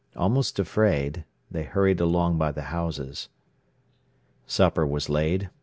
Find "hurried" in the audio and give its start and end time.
1.61-1.99